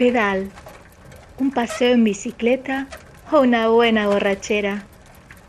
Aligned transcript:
pedal, 0.00 0.50
un 1.38 1.50
paseo 1.50 1.92
en 1.92 2.04
bicicleta 2.04 2.88
o 3.30 3.42
una 3.42 3.68
buena 3.68 4.08
borrachera. 4.08 4.86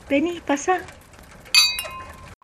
Vení, 0.10 0.42
pasa. 0.46 0.80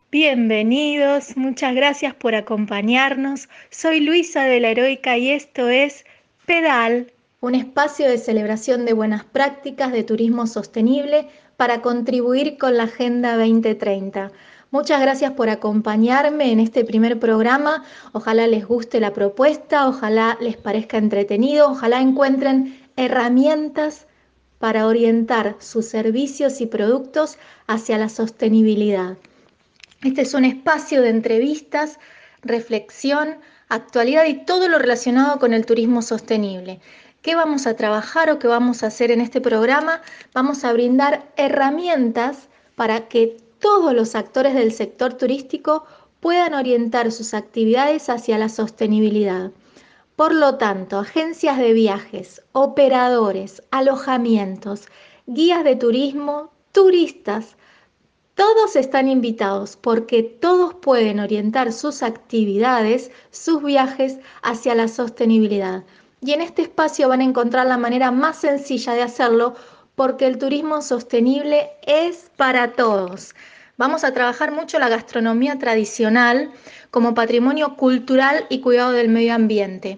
Bienvenidos, 0.10 1.36
muchas 1.36 1.76
gracias 1.76 2.14
por 2.14 2.34
acompañarnos. 2.34 3.50
Soy 3.72 4.00
Luisa 4.00 4.46
de 4.46 4.62
la 4.62 4.70
Heroica 4.70 5.18
y 5.18 5.32
esto 5.32 5.68
es 5.68 6.06
Pedal, 6.46 7.12
un 7.42 7.56
espacio 7.56 8.08
de 8.08 8.18
celebración 8.18 8.86
de 8.86 8.94
buenas 8.94 9.26
prácticas 9.26 9.92
de 9.92 10.04
turismo 10.04 10.48
sostenible 10.48 11.28
para 11.58 11.82
contribuir 11.82 12.58
con 12.58 12.78
la 12.78 12.84
Agenda 12.84 13.36
2030. 13.36 14.32
Muchas 14.70 15.00
gracias 15.00 15.32
por 15.32 15.50
acompañarme 15.50 16.52
en 16.52 16.60
este 16.60 16.84
primer 16.84 17.20
programa. 17.20 17.86
Ojalá 18.12 18.48
les 18.48 18.68
guste 18.68 19.00
la 19.00 19.14
propuesta, 19.14 19.88
ojalá 19.88 20.38
les 20.42 20.58
parezca 20.58 20.98
entretenido, 20.98 21.70
ojalá 21.70 22.02
encuentren 22.02 22.78
herramientas 22.98 24.08
para 24.60 24.88
orientar 24.88 25.56
sus 25.60 25.86
servicios 25.86 26.60
y 26.60 26.66
productos 26.66 27.38
hacia 27.68 27.98
la 27.98 28.10
sostenibilidad. 28.10 29.18
Este 30.04 30.24
es 30.24 30.34
un 30.34 30.44
espacio 30.44 31.02
de 31.02 31.10
entrevistas, 31.10 31.98
reflexión, 32.42 33.38
actualidad 33.70 34.26
y 34.26 34.46
todo 34.46 34.68
lo 34.68 34.80
relacionado 34.80 35.40
con 35.40 35.54
el 35.54 35.66
turismo 35.66 36.02
sostenible. 36.02 36.82
¿Qué 37.22 37.36
vamos 37.36 37.68
a 37.68 37.76
trabajar 37.76 38.30
o 38.32 38.38
qué 38.38 38.48
vamos 38.48 38.84
a 38.84 38.88
hacer 38.88 39.12
en 39.12 39.22
este 39.22 39.40
programa? 39.40 40.02
Vamos 40.34 40.66
a 40.66 40.74
brindar 40.74 41.24
herramientas 41.38 42.50
para 42.76 43.08
que 43.08 43.38
todos 43.60 43.94
los 43.94 44.16
actores 44.16 44.54
del 44.54 44.72
sector 44.72 45.14
turístico 45.14 45.86
puedan 46.20 46.54
orientar 46.54 47.12
sus 47.12 47.34
actividades 47.34 48.10
hacia 48.10 48.38
la 48.38 48.50
sostenibilidad. 48.50 49.52
Por 50.16 50.34
lo 50.34 50.56
tanto, 50.56 50.98
agencias 50.98 51.58
de 51.58 51.74
viajes, 51.74 52.42
operadores, 52.52 53.62
alojamientos, 53.70 54.88
guías 55.28 55.64
de 55.64 55.76
turismo, 55.76 56.52
turistas, 56.72 57.56
todos 58.34 58.76
están 58.76 59.08
invitados 59.08 59.78
porque 59.78 60.22
todos 60.22 60.76
pueden 60.76 61.20
orientar 61.20 61.74
sus 61.74 62.04
actividades, 62.04 63.12
sus 63.32 63.64
viajes 63.64 64.20
hacia 64.44 64.76
la 64.76 64.88
sostenibilidad. 64.88 65.84
Y 66.22 66.34
en 66.34 66.42
este 66.42 66.64
espacio 66.64 67.10
van 67.10 67.22
a 67.22 67.26
encontrar 67.26 67.68
la 67.68 67.78
manera 67.78 68.12
más 68.12 68.38
sencilla 68.38 68.94
de 68.94 69.04
hacerlo 69.04 69.56
porque 69.98 70.28
el 70.28 70.38
turismo 70.38 70.84
sostenible 70.84 71.72
es 71.82 72.30
para 72.36 72.74
todos. 72.74 73.34
Vamos 73.78 74.04
a 74.04 74.14
trabajar 74.14 74.52
mucho 74.52 74.78
la 74.78 74.90
gastronomía 74.90 75.58
tradicional 75.58 76.52
como 76.92 77.16
patrimonio 77.16 77.76
cultural 77.76 78.46
y 78.50 78.62
cuidado 78.62 78.92
del 78.92 79.10
medio 79.10 79.34
ambiente. 79.34 79.98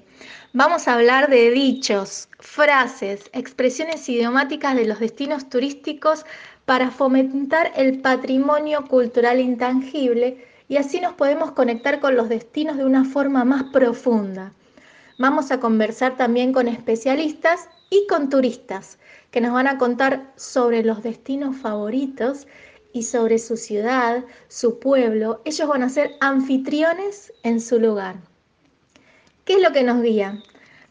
Vamos 0.54 0.88
a 0.88 0.94
hablar 0.94 1.30
de 1.30 1.52
dichos, 1.52 2.30
frases, 2.40 3.30
expresiones 3.34 4.08
idiomáticas 4.08 4.74
de 4.78 4.86
los 4.86 5.02
destinos 5.02 5.50
turísticos 5.50 6.26
para 6.64 6.92
fomentar 6.92 7.74
el 7.76 8.00
patrimonio 8.00 8.86
cultural 8.88 9.42
intangible 9.42 10.48
y 10.70 10.78
así 10.78 11.02
nos 11.02 11.16
podemos 11.16 11.52
conectar 11.52 12.00
con 12.00 12.16
los 12.16 12.30
destinos 12.30 12.78
de 12.78 12.86
una 12.86 13.04
forma 13.04 13.44
más 13.44 13.64
profunda. 13.74 14.54
Vamos 15.18 15.52
a 15.52 15.60
conversar 15.60 16.16
también 16.16 16.54
con 16.54 16.70
especialistas 16.70 17.68
y 17.90 18.06
con 18.08 18.30
turistas 18.30 19.00
que 19.32 19.42
nos 19.42 19.54
van 19.54 19.68
a 19.68 19.78
contar 19.78 20.32
sobre 20.36 20.84
los 20.84 21.04
destinos 21.04 21.56
favoritos 21.58 22.48
y 22.94 23.04
sobre 23.04 23.40
su 23.40 23.58
ciudad, 23.58 24.24
su 24.48 24.80
pueblo. 24.80 25.42
Ellos 25.46 25.68
van 25.68 25.84
a 25.84 25.90
ser 25.90 26.12
anfitriones 26.20 27.34
en 27.44 27.62
su 27.62 27.80
lugar. 27.80 28.18
¿Qué 29.46 29.54
es 29.54 29.62
lo 29.62 29.72
que 29.72 29.84
nos 29.84 30.02
guía? 30.02 30.42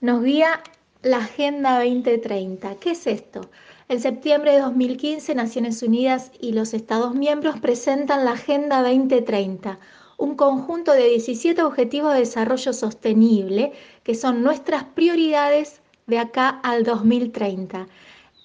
Nos 0.00 0.22
guía 0.22 0.62
la 1.02 1.18
Agenda 1.18 1.78
2030. 1.78 2.76
¿Qué 2.76 2.92
es 2.92 3.06
esto? 3.06 3.50
En 3.88 4.00
septiembre 4.00 4.52
de 4.52 4.60
2015, 4.60 5.34
Naciones 5.34 5.82
Unidas 5.82 6.30
y 6.40 6.52
los 6.52 6.74
Estados 6.74 7.14
miembros 7.14 7.58
presentan 7.58 8.24
la 8.24 8.32
Agenda 8.32 8.82
2030, 8.82 9.78
un 10.18 10.34
conjunto 10.34 10.92
de 10.92 11.08
17 11.08 11.62
objetivos 11.62 12.12
de 12.12 12.20
desarrollo 12.20 12.72
sostenible 12.72 13.72
que 14.02 14.14
son 14.14 14.42
nuestras 14.42 14.84
prioridades 14.84 15.80
de 16.08 16.18
acá 16.18 16.48
al 16.48 16.82
2030. 16.82 17.86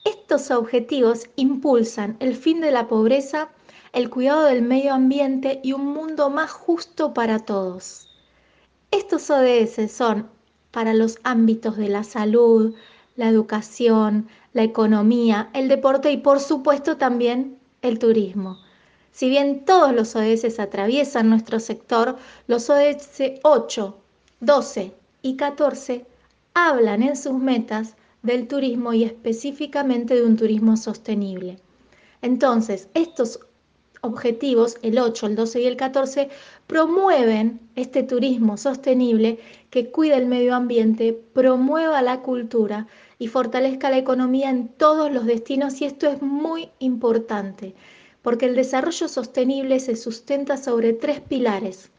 Estos 0.03 0.51
objetivos 0.51 1.29
impulsan 1.37 2.17
el 2.19 2.35
fin 2.35 2.61
de 2.61 2.71
la 2.71 2.87
pobreza, 2.87 3.49
el 3.93 4.09
cuidado 4.09 4.43
del 4.43 4.61
medio 4.61 4.93
ambiente 4.93 5.61
y 5.63 5.73
un 5.73 5.85
mundo 5.85 6.29
más 6.29 6.51
justo 6.51 7.13
para 7.13 7.39
todos. 7.39 8.09
Estos 8.91 9.29
ODS 9.29 9.91
son 9.91 10.29
para 10.71 10.93
los 10.93 11.17
ámbitos 11.23 11.77
de 11.77 11.87
la 11.87 12.03
salud, 12.03 12.75
la 13.15 13.29
educación, 13.29 14.27
la 14.51 14.63
economía, 14.63 15.49
el 15.53 15.69
deporte 15.69 16.11
y 16.11 16.17
por 16.17 16.41
supuesto 16.41 16.97
también 16.97 17.57
el 17.81 17.97
turismo. 17.97 18.59
Si 19.11 19.29
bien 19.29 19.63
todos 19.63 19.93
los 19.93 20.15
ODS 20.15 20.59
atraviesan 20.59 21.29
nuestro 21.29 21.59
sector, 21.59 22.17
los 22.47 22.69
ODS 22.69 23.39
8, 23.43 23.97
12 24.41 24.93
y 25.21 25.37
14 25.37 26.12
hablan 26.53 27.03
en 27.03 27.15
sus 27.15 27.33
metas 27.33 27.95
del 28.21 28.47
turismo 28.47 28.93
y 28.93 29.03
específicamente 29.03 30.15
de 30.15 30.23
un 30.23 30.37
turismo 30.37 30.77
sostenible. 30.77 31.57
Entonces, 32.21 32.89
estos 32.93 33.39
objetivos, 34.01 34.77
el 34.81 34.99
8, 34.99 35.27
el 35.27 35.35
12 35.35 35.61
y 35.61 35.65
el 35.65 35.77
14, 35.77 36.29
promueven 36.67 37.59
este 37.75 38.03
turismo 38.03 38.57
sostenible 38.57 39.39
que 39.69 39.91
cuida 39.91 40.17
el 40.17 40.25
medio 40.25 40.55
ambiente, 40.55 41.13
promueva 41.33 42.01
la 42.01 42.21
cultura 42.21 42.87
y 43.17 43.27
fortalezca 43.27 43.89
la 43.89 43.97
economía 43.97 44.49
en 44.49 44.67
todos 44.67 45.11
los 45.11 45.25
destinos 45.25 45.79
y 45.81 45.85
esto 45.85 46.09
es 46.09 46.21
muy 46.21 46.69
importante 46.79 47.75
porque 48.23 48.45
el 48.45 48.55
desarrollo 48.55 49.07
sostenible 49.07 49.79
se 49.79 49.95
sustenta 49.95 50.57
sobre 50.57 50.93
tres 50.93 51.19
pilares, 51.19 51.91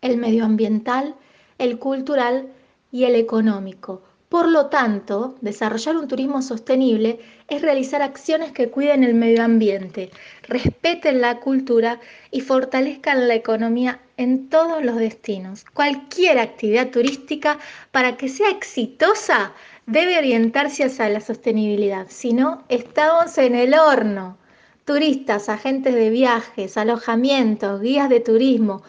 el 0.00 0.16
medioambiental, 0.16 1.14
el 1.58 1.78
cultural 1.78 2.48
y 2.90 3.04
el 3.04 3.14
económico. 3.14 4.02
Por 4.28 4.48
lo 4.48 4.66
tanto, 4.66 5.36
desarrollar 5.40 5.96
un 5.96 6.08
turismo 6.08 6.42
sostenible 6.42 7.20
es 7.48 7.62
realizar 7.62 8.02
acciones 8.02 8.50
que 8.50 8.70
cuiden 8.70 9.04
el 9.04 9.14
medio 9.14 9.44
ambiente, 9.44 10.10
respeten 10.42 11.20
la 11.20 11.38
cultura 11.38 12.00
y 12.32 12.40
fortalezcan 12.40 13.28
la 13.28 13.34
economía 13.36 14.00
en 14.16 14.48
todos 14.48 14.84
los 14.84 14.96
destinos. 14.96 15.64
Cualquier 15.72 16.40
actividad 16.40 16.90
turística, 16.90 17.58
para 17.92 18.16
que 18.16 18.28
sea 18.28 18.50
exitosa, 18.50 19.52
debe 19.86 20.18
orientarse 20.18 20.82
hacia 20.82 21.08
la 21.08 21.20
sostenibilidad. 21.20 22.08
Si 22.10 22.32
no, 22.32 22.64
estamos 22.68 23.38
en 23.38 23.54
el 23.54 23.74
horno. 23.74 24.38
Turistas, 24.84 25.48
agentes 25.48 25.94
de 25.94 26.10
viajes, 26.10 26.76
alojamientos, 26.76 27.80
guías 27.80 28.08
de 28.08 28.20
turismo, 28.20 28.82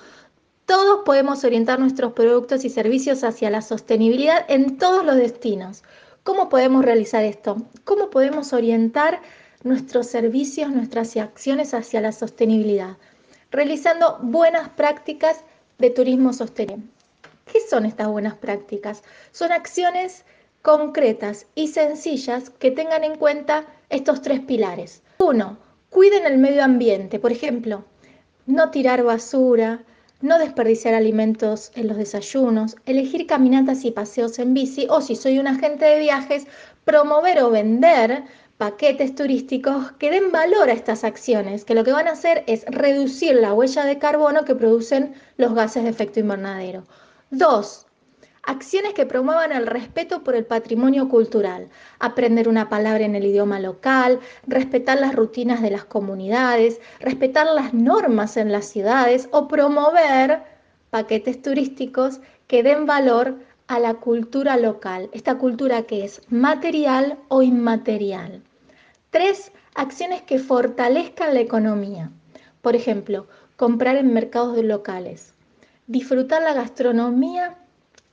todos 0.67 1.03
podemos 1.05 1.45
orientar 1.45 1.79
nuestros 1.79 2.11
productos 2.11 2.65
y 2.65 2.69
servicios 2.69 3.23
hacia 3.23 3.49
la 3.49 3.61
sostenibilidad 3.61 4.45
en 4.49 4.77
todos 4.77 5.05
los 5.05 5.15
destinos. 5.15 5.81
¿Cómo 6.23 6.49
podemos 6.49 6.83
realizar 6.83 7.23
esto? 7.23 7.55
¿Cómo 7.85 8.09
podemos 8.09 8.51
orientar 8.51 9.21
nuestros 9.63 10.07
servicios, 10.07 10.69
nuestras 10.69 11.15
acciones 11.15 11.73
hacia 11.73 12.01
la 12.01 12.11
sostenibilidad? 12.11 12.97
Realizando 13.49 14.19
buenas 14.21 14.67
prácticas 14.67 15.39
de 15.77 15.89
turismo 15.89 16.33
sostenible. 16.33 16.83
¿Qué 17.49 17.61
son 17.61 17.85
estas 17.85 18.09
buenas 18.09 18.35
prácticas? 18.35 19.03
Son 19.31 19.53
acciones 19.53 20.25
concretas 20.63 21.47
y 21.55 21.69
sencillas 21.69 22.49
que 22.49 22.71
tengan 22.71 23.05
en 23.05 23.15
cuenta 23.15 23.65
estos 23.89 24.21
tres 24.21 24.41
pilares. 24.41 25.01
Uno, 25.19 25.57
cuiden 25.89 26.25
el 26.25 26.37
medio 26.37 26.61
ambiente. 26.61 27.19
Por 27.19 27.31
ejemplo, 27.31 27.85
no 28.47 28.69
tirar 28.69 29.03
basura, 29.03 29.85
no 30.21 30.39
desperdiciar 30.39 30.93
alimentos 30.93 31.71
en 31.75 31.87
los 31.87 31.97
desayunos, 31.97 32.75
elegir 32.85 33.27
caminatas 33.27 33.85
y 33.85 33.91
paseos 33.91 34.39
en 34.39 34.53
bici 34.53 34.87
o 34.89 35.01
si 35.01 35.15
soy 35.15 35.39
un 35.39 35.47
agente 35.47 35.85
de 35.85 35.99
viajes, 35.99 36.47
promover 36.85 37.41
o 37.41 37.49
vender 37.49 38.23
paquetes 38.57 39.15
turísticos 39.15 39.91
que 39.93 40.11
den 40.11 40.31
valor 40.31 40.69
a 40.69 40.73
estas 40.73 41.03
acciones, 41.03 41.65
que 41.65 41.75
lo 41.75 41.83
que 41.83 41.91
van 41.91 42.07
a 42.07 42.11
hacer 42.11 42.43
es 42.47 42.65
reducir 42.65 43.35
la 43.35 43.53
huella 43.53 43.85
de 43.85 43.99
carbono 43.99 44.45
que 44.45 44.55
producen 44.55 45.13
los 45.37 45.53
gases 45.53 45.83
de 45.83 45.89
efecto 45.89 46.19
invernadero. 46.19 46.83
Dos, 47.29 47.86
Acciones 48.47 48.93
que 48.93 49.05
promuevan 49.05 49.51
el 49.51 49.67
respeto 49.67 50.23
por 50.23 50.33
el 50.33 50.45
patrimonio 50.45 51.09
cultural, 51.09 51.67
aprender 51.99 52.47
una 52.47 52.69
palabra 52.69 53.03
en 53.03 53.13
el 53.13 53.25
idioma 53.25 53.59
local, 53.59 54.21
respetar 54.47 55.01
las 55.01 55.13
rutinas 55.13 55.61
de 55.61 55.69
las 55.69 55.83
comunidades, 55.83 56.79
respetar 57.01 57.45
las 57.47 57.73
normas 57.73 58.37
en 58.37 58.53
las 58.53 58.63
ciudades 58.63 59.27
o 59.33 59.49
promover 59.49 60.43
paquetes 60.91 61.41
turísticos 61.41 62.21
que 62.47 62.63
den 62.63 62.85
valor 62.85 63.37
a 63.67 63.79
la 63.79 63.95
cultura 63.95 64.55
local, 64.55 65.09
esta 65.11 65.37
cultura 65.37 65.83
que 65.83 66.05
es 66.05 66.21
material 66.29 67.17
o 67.27 67.41
inmaterial. 67.41 68.41
Tres, 69.09 69.51
acciones 69.75 70.21
que 70.21 70.39
fortalezcan 70.39 71.33
la 71.33 71.41
economía. 71.41 72.11
Por 72.61 72.77
ejemplo, 72.77 73.27
comprar 73.57 73.97
en 73.97 74.13
mercados 74.13 74.57
locales, 74.63 75.33
disfrutar 75.87 76.43
la 76.43 76.53
gastronomía 76.53 77.57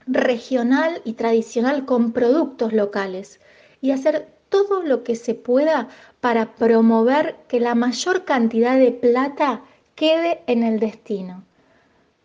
regional 0.06 1.00
y 1.04 1.14
tradicional 1.14 1.84
con 1.84 2.12
productos 2.12 2.72
locales 2.72 3.40
y 3.80 3.90
hacer 3.90 4.28
todo 4.48 4.82
lo 4.82 5.02
que 5.02 5.16
se 5.16 5.34
pueda 5.34 5.88
para 6.20 6.54
promover 6.54 7.36
que 7.48 7.60
la 7.60 7.74
mayor 7.74 8.24
cantidad 8.24 8.78
de 8.78 8.92
plata 8.92 9.62
quede 9.94 10.42
en 10.46 10.62
el 10.62 10.78
destino. 10.78 11.44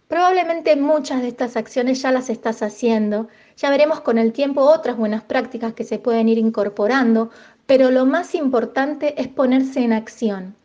Probablemente 0.07 0.75
muchas 0.75 1.21
de 1.21 1.27
estas 1.27 1.55
acciones 1.55 2.01
ya 2.01 2.11
las 2.11 2.29
estás 2.29 2.63
haciendo, 2.63 3.27
ya 3.57 3.69
veremos 3.69 4.01
con 4.01 4.17
el 4.17 4.33
tiempo 4.33 4.61
otras 4.61 4.97
buenas 4.97 5.23
prácticas 5.23 5.73
que 5.73 5.83
se 5.83 5.99
pueden 5.99 6.27
ir 6.29 6.39
incorporando, 6.39 7.29
pero 7.65 7.91
lo 7.91 8.07
más 8.07 8.33
importante 8.33 9.21
es 9.21 9.27
ponerse 9.27 9.81
en 9.81 9.93
acción. 9.93 10.55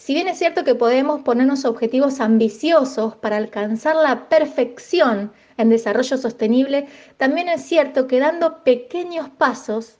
Si 0.00 0.14
bien 0.14 0.28
es 0.28 0.38
cierto 0.38 0.64
que 0.64 0.74
podemos 0.74 1.20
ponernos 1.20 1.66
objetivos 1.66 2.20
ambiciosos 2.20 3.16
para 3.16 3.36
alcanzar 3.36 3.94
la 3.96 4.30
perfección 4.30 5.30
en 5.58 5.68
desarrollo 5.68 6.16
sostenible, 6.16 6.88
también 7.18 7.50
es 7.50 7.60
cierto 7.60 8.06
que 8.06 8.18
dando 8.18 8.64
pequeños 8.64 9.28
pasos 9.28 9.98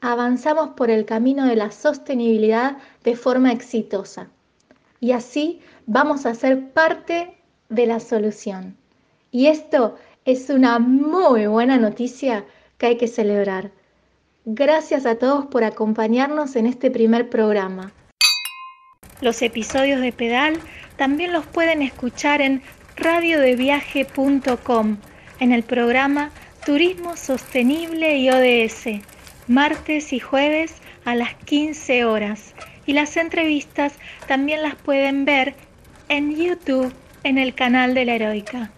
avanzamos 0.00 0.70
por 0.70 0.88
el 0.88 1.04
camino 1.04 1.44
de 1.44 1.56
la 1.56 1.70
sostenibilidad 1.70 2.78
de 3.04 3.14
forma 3.14 3.52
exitosa. 3.52 4.30
Y 5.00 5.12
así 5.12 5.60
vamos 5.84 6.24
a 6.24 6.34
ser 6.34 6.70
parte 6.70 7.36
de 7.68 7.86
la 7.86 8.00
solución. 8.00 8.74
Y 9.30 9.48
esto 9.48 9.96
es 10.24 10.48
una 10.48 10.78
muy 10.78 11.46
buena 11.46 11.76
noticia 11.76 12.46
que 12.78 12.86
hay 12.86 12.96
que 12.96 13.06
celebrar. 13.06 13.70
Gracias 14.46 15.04
a 15.04 15.16
todos 15.16 15.44
por 15.44 15.62
acompañarnos 15.62 16.56
en 16.56 16.64
este 16.64 16.90
primer 16.90 17.28
programa. 17.28 17.92
Los 19.22 19.40
episodios 19.40 20.00
de 20.00 20.12
Pedal 20.12 20.58
también 20.96 21.32
los 21.32 21.46
pueden 21.46 21.80
escuchar 21.80 22.42
en 22.42 22.60
radiodeviaje.com 22.96 24.96
en 25.38 25.52
el 25.52 25.62
programa 25.62 26.32
Turismo 26.66 27.16
Sostenible 27.16 28.16
y 28.16 28.30
ODS, 28.30 29.00
martes 29.46 30.12
y 30.12 30.18
jueves 30.18 30.74
a 31.04 31.14
las 31.14 31.34
15 31.34 32.04
horas. 32.04 32.52
Y 32.84 32.94
las 32.94 33.16
entrevistas 33.16 33.92
también 34.26 34.60
las 34.60 34.74
pueden 34.74 35.24
ver 35.24 35.54
en 36.08 36.34
YouTube 36.34 36.92
en 37.22 37.38
el 37.38 37.54
canal 37.54 37.94
de 37.94 38.04
la 38.04 38.14
Heroica. 38.14 38.72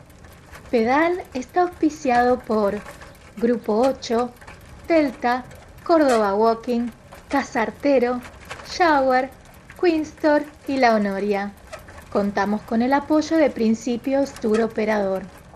Pedal 0.70 1.22
está 1.32 1.62
auspiciado 1.62 2.38
por 2.40 2.80
Grupo 3.38 3.80
8, 3.80 4.30
Delta, 4.88 5.46
Córdoba 5.84 6.34
Walking, 6.34 6.88
Casartero, 7.30 8.20
Shower, 8.70 9.30
Queenstore 9.84 10.46
y 10.66 10.78
La 10.78 10.94
Honoria. 10.94 11.52
Contamos 12.10 12.62
con 12.62 12.80
el 12.80 12.94
apoyo 12.94 13.36
de 13.36 13.50
Principios 13.50 14.32
Tour 14.32 14.62
Operador. 14.62 15.24